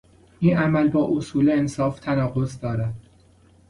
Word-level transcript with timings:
این 0.39 0.57
عمل 0.57 0.89
با 0.89 1.09
اصول 1.17 1.49
انصاف 1.49 1.99
تناقض 1.99 2.59
دارد. 2.59 2.93